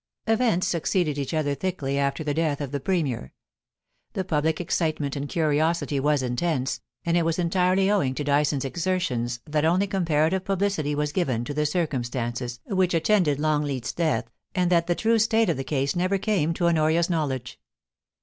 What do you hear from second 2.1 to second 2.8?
the death of the